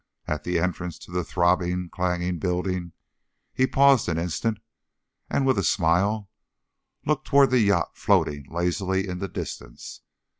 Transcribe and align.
At 0.25 0.43
the 0.43 0.57
entrance 0.57 0.97
to 0.97 1.11
the 1.11 1.23
throbbing, 1.23 1.87
clanging 1.91 2.39
building 2.39 2.93
he 3.53 3.67
paused 3.67 4.09
an 4.09 4.17
instant, 4.17 4.57
and 5.29 5.45
with 5.45 5.59
a 5.59 5.63
smile 5.63 6.27
looked 7.05 7.27
toward 7.27 7.51
the 7.51 7.59
yacht 7.59 7.95
floating 7.95 8.47
lazily 8.49 9.07
in 9.07 9.19
the 9.19 9.27
distance. 9.27 10.01